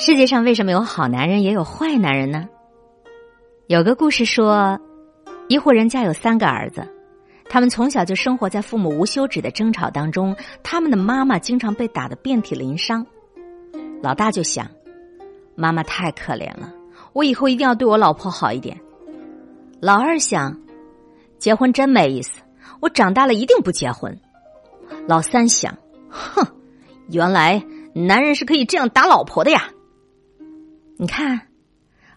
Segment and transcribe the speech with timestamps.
[0.00, 2.48] 世界上为什么有好男人也有坏男人呢？
[3.66, 4.80] 有个故事说，
[5.46, 6.88] 一户人家有三个儿子，
[7.50, 13.06] 他们从小就生活在父母无休止的争吵当中，他们的妈妈经常被打得遍体鳞伤。
[14.02, 14.66] 老大就想，
[15.54, 16.72] 妈妈太可怜了，
[17.12, 18.80] 我以后一定要对我老婆好一点。
[19.82, 20.58] 老二想，
[21.36, 22.40] 结婚真没意思，
[22.80, 24.18] 我长大了一定不结婚。
[25.06, 25.76] 老三想，
[26.08, 26.42] 哼，
[27.10, 27.62] 原来
[27.92, 29.68] 男人是可以这样打老婆的呀。
[31.00, 31.40] 你看，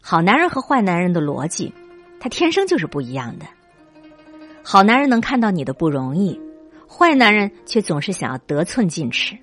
[0.02, 1.73] 好男人和坏男人的逻辑，
[2.20, 3.46] 他天生就是不一样的。
[4.62, 6.38] 好男人能看到你的不容易，
[6.86, 9.38] 坏男人却总是想要得寸进尺。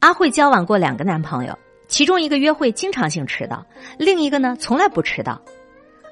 [0.00, 3.64] 阿慧交往过两个男朋友，其中一个约会经常性迟到，
[3.98, 5.40] 另一个呢从来不迟到。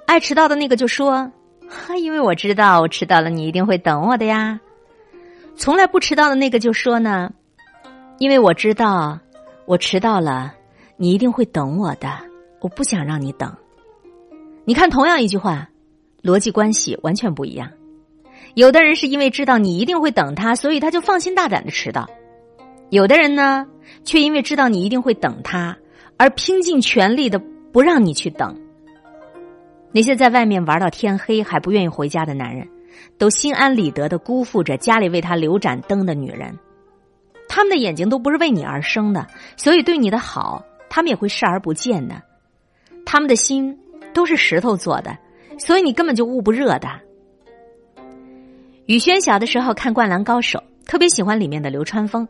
[0.07, 1.31] 爱迟到的那个就说
[2.01, 4.59] ：“因为我知道我迟到了，你一定会等我的呀。”
[5.57, 7.35] 从来不迟到的那个就说呢
[8.17, 9.21] ：“因为我知道
[9.67, 10.55] 我迟到了。”
[10.97, 12.09] 你一定会等我的，
[12.61, 13.53] 我不想让你等。
[14.65, 15.69] 你看，同样一句话，
[16.23, 17.71] 逻辑关系完全不一样。
[18.55, 22.07] 有的人是因为知道你一定会等他，所以他就放心大胆的迟到；
[22.91, 23.67] 有的人呢，
[24.05, 25.77] 却因为知道你一定会等他，
[26.17, 27.41] 而拼尽全力的
[27.73, 28.57] 不让你去等。
[29.91, 32.69] 那些在外面玩到天黑还不愿意回家的男人，
[33.19, 36.57] 都心安理得的辜负着家里为他留盏灯的女人。
[37.49, 40.65] 他们的眼睛都不是为你而生的，所以对你的好。
[40.95, 42.23] 他们也会视而不见的，
[43.05, 43.77] 他们的心
[44.13, 45.19] 都是石头做的，
[45.59, 46.89] 所以你根本就捂不热的。
[48.87, 52.29] 宇轩小的时候看《灌篮高手》，特别喜欢里面的流川枫，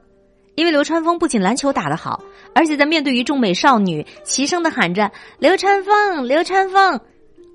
[0.55, 2.23] 因为流川枫不仅篮球打得好，
[2.55, 6.99] 而且在面对一众美少女齐声的喊着“流川枫，流川枫”，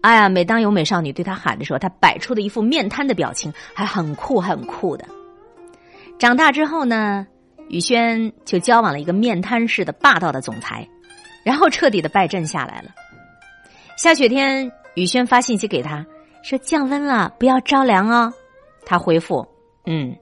[0.02, 5.08] 哎呀，每当有美少女对他喊的时候，他摆出的一副面瘫的表情，还很酷很酷的。
[6.20, 7.26] 长大之后呢，
[7.68, 10.88] 宇轩就交往了一个面瘫式的霸道的总裁。
[11.44, 12.90] 然后彻底的败阵下来了。
[13.98, 16.06] 下雪天，宇轩发信息给他，
[16.44, 18.34] 说降温了，不要着凉哦。
[18.86, 19.46] 他回复
[19.86, 20.16] ：“嗯。”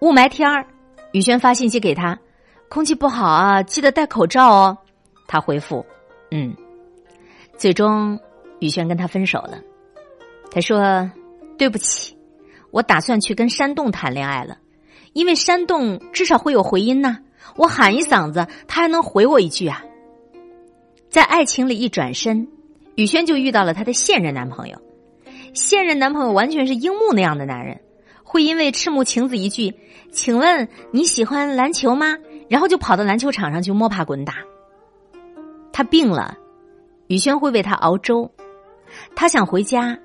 [0.00, 0.66] 雾霾天儿，
[1.12, 2.18] 宇轩发信息给他，
[2.68, 4.78] 空气不好啊，记得戴口罩哦。
[5.26, 5.84] 他回复
[6.30, 6.54] ：“嗯。”
[7.56, 8.18] 最终，
[8.60, 9.58] 宇轩跟他分手了。
[10.50, 11.10] 他说
[11.58, 12.16] ：“对不起，
[12.70, 14.58] 我打算去跟山洞谈恋爱了，
[15.12, 17.18] 因为山洞至少会有回音呐，
[17.56, 19.84] 我喊一嗓子，他还能回我一句啊。”
[21.10, 22.48] 在爱情里一转身，
[22.94, 24.80] 宇轩就遇到了他的现任男朋友。
[25.52, 27.80] 现任男朋友完全是樱木那样的男人，
[28.22, 29.74] 会因为赤木晴子一句
[30.12, 32.16] “请问你喜欢篮球吗”，
[32.48, 34.34] 然后就跑到篮球场上去摸爬滚打。
[35.72, 36.38] 他病了，
[37.08, 38.30] 宇轩会为他熬粥；
[39.16, 39.98] 他想回家，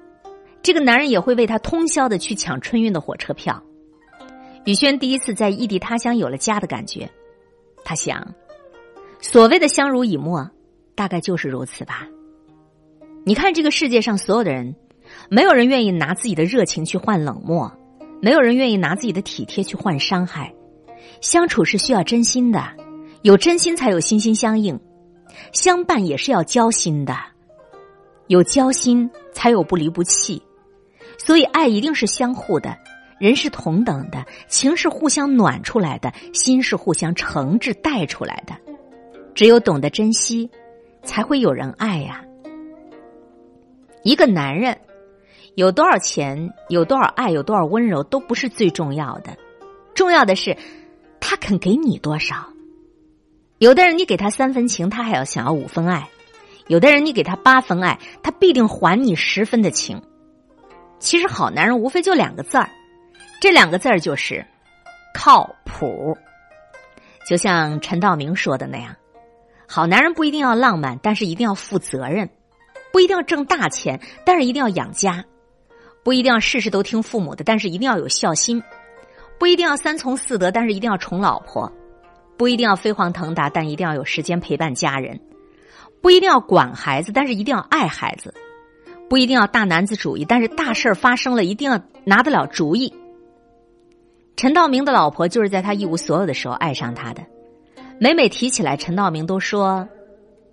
[0.63, 3.61] 这个男人也会为他通宵的去抢春运的火车票。
[4.63, 7.07] 宇轩第一次在异地他乡有了家的感觉，
[7.85, 8.33] 他想，
[9.21, 10.51] 所谓的相濡以沫。
[10.97, 12.07] 大概就是如此吧。
[13.25, 14.77] 你看，这个世界上所有的人，
[15.29, 17.69] 没有人愿意拿自己的热情去换冷漠，
[18.21, 20.53] 没有人愿意拿自己的体贴去换伤害。
[21.19, 22.63] 相处是需要真心的，
[23.23, 24.77] 有真心才有心心相印；
[25.51, 27.13] 相伴也是要交心的，
[28.27, 30.41] 有交心才有不离不弃。
[31.17, 32.77] 所以，爱一定是相互的，
[33.19, 38.55] 人是同等的，情是互相暖出来的，心是互相诚挚带出来的。
[39.33, 40.49] 只有懂得珍惜。
[41.05, 42.25] 才会有人爱呀！
[44.01, 44.75] 一个男人
[45.53, 49.37] 有多少钱、有多少爱、有多少温柔，都不是最重要的，
[49.93, 50.57] 重要的是
[51.19, 52.47] 他肯给你多少。
[53.59, 56.09] 有的人你给他三分情，他还要想要五分爱；
[56.65, 60.01] 有的人你给他八分爱，他必定还你十分的情。
[60.97, 62.71] 其实好男人无非就两个字儿，
[63.41, 64.45] 这两个字儿就是
[65.13, 66.17] 靠谱。
[67.27, 68.95] 就像陈道明说的那样。
[69.67, 72.27] 好男人不一定要浪漫，但是一定要负责任；
[72.93, 75.23] 不一定要挣大钱，但是一定要养家；
[76.03, 78.61] 不一定要事事都听父母的，但是一定要有孝心；
[79.39, 81.67] 不一定要三从四德，但是一定要宠老婆；
[82.37, 85.17] 不一定要飞黄腾达，但一定要有时间陪伴家人；
[85.99, 88.29] 不一定要管孩子，但是一定要爱孩子；
[89.09, 92.93] 不一定要大男子主义，但是大事儿发生了一定要拿得了主意。
[94.35, 97.25] 陈道明的老婆就是在他一无所有的时候爱上他的。
[97.99, 99.87] 每每提起来，陈道明都说：“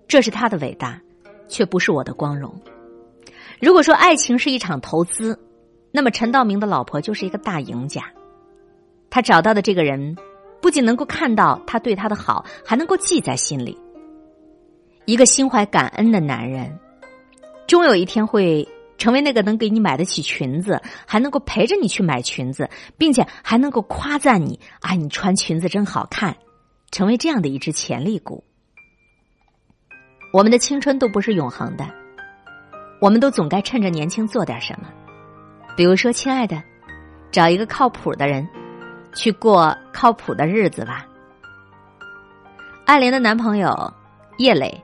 [0.06, 1.00] 这是他的伟大，
[1.48, 2.54] 却不是我的光荣。”
[3.60, 5.38] 如果说爱情是一场投资，
[5.90, 8.02] 那么陈道明的老婆就是一个大赢家。
[9.10, 10.16] 他找到的这个人，
[10.60, 13.76] 不仅能够看到他对他的好，还能够记在心里。
[15.04, 16.78] 一个心怀感恩的男人，
[17.66, 18.66] 终有一天会
[19.02, 26.36] 成为那个能给你买得起裙子，还能够陪着你去买裙子，并且还能够夸赞你：“啊，你穿裙子真好看。”
[26.92, 28.44] 成为这样的一只潜力股。
[30.32, 31.84] 我们的青春都不是永恒的，
[33.00, 34.88] 我们都总该趁着年轻做点什么。
[35.76, 36.62] 比如说，亲爱的，
[37.32, 38.48] 找一个靠谱的人，
[39.16, 41.04] 去过靠谱的日子吧。
[42.86, 43.92] 爱莲的男朋友
[44.38, 44.80] 叶磊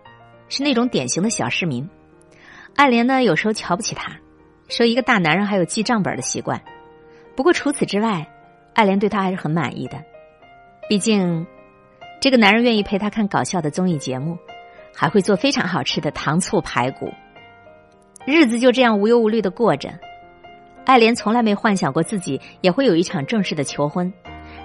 [0.49, 1.89] 是那种典型的小市民，
[2.79, 4.13] 爱莲呢有时候瞧不起他，
[4.69, 6.63] 说一个大男人还有记账本的习惯。
[7.35, 8.25] 不过除此之外，
[8.73, 10.01] 爱莲对他还是很满意的，
[10.89, 11.45] 毕竟
[12.21, 14.39] 这个男人愿意陪他看搞笑的综艺节目，
[14.95, 17.13] 还会做非常好吃的糖醋排骨。
[18.25, 19.91] 日子就这样无忧无虑的过着。
[20.85, 24.13] 爱莲从来没幻想过自己也会有一场正式的求婚，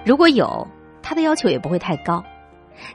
[0.06, 0.64] 如果有，
[1.02, 2.22] 他的要求也不会太高。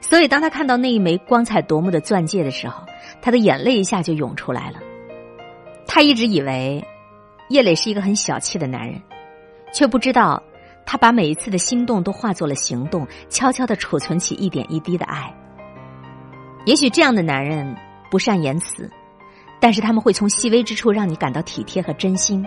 [0.00, 2.86] 所以，当他看到那一枚光彩夺目的钻戒的时候，
[3.20, 4.78] 他的眼泪一下就涌出来了。
[5.92, 6.86] 他一直以为
[7.48, 9.02] 叶磊是一个很小气的男人，
[9.72, 10.40] 却不知道
[10.86, 15.34] 他把每一次的心动都化作了行动，悄悄的储存起一点一滴的爱。
[16.64, 17.76] 也许这样的男人
[18.08, 18.88] 不善言辞，
[19.58, 22.46] 但是他们会从细微之处让你感到体贴和真心。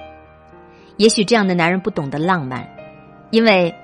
[0.96, 2.66] 也许这样的男人不懂得浪漫，
[3.30, 3.76] 因为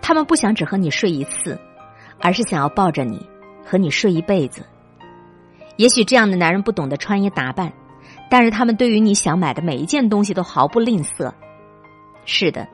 [0.00, 1.60] 他们不想只和你睡一次。
[2.24, 3.28] 而是想要抱着你，
[3.64, 4.64] 和你睡一辈子。
[5.76, 7.72] 也许这样的男人不懂得穿衣打扮，
[8.32, 11.30] 但是他们对于你想买的每一件东西都毫不吝啬。
[12.24, 12.66] 是的，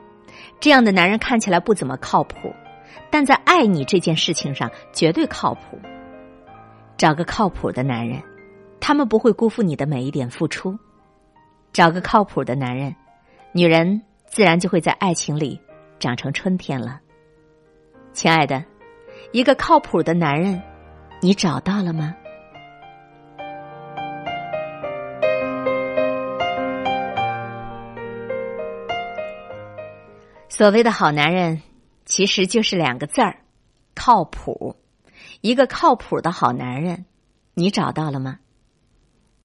[0.61, 2.55] 这样的男人看起来不怎么靠谱，
[3.11, 5.77] 但在爱你这件事情上绝对靠谱。
[6.95, 8.23] 找个靠谱的男人，
[8.79, 10.79] 他们不会辜负你的每一点付出。
[11.73, 12.95] 找个靠谱的男人，
[13.51, 15.59] 女人自然就会在爱情里
[15.99, 17.01] 长成春天了。
[18.13, 18.63] 亲爱的。
[19.33, 20.61] 一个靠谱的男人，
[21.19, 22.15] 你找到了吗？
[30.59, 31.61] 所谓的好男人，
[32.03, 33.37] 其实就是两个字儿：
[33.95, 34.75] 靠谱。
[35.39, 37.05] 一个靠谱的好男人，
[37.53, 38.39] 你找到了吗？